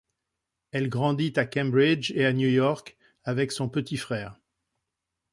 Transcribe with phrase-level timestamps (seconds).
[0.71, 4.35] Elle grandit à Cambridge et à New York avec son petit-frère.